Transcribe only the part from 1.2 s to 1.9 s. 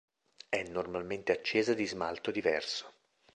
accesa di